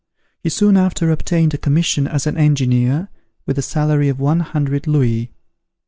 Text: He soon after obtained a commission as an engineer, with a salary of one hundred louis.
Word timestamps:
He 0.39 0.49
soon 0.49 0.77
after 0.77 1.11
obtained 1.11 1.53
a 1.53 1.59
commission 1.59 2.07
as 2.07 2.25
an 2.25 2.35
engineer, 2.35 3.09
with 3.45 3.59
a 3.59 3.61
salary 3.61 4.09
of 4.09 4.19
one 4.19 4.39
hundred 4.39 4.87
louis. 4.87 5.31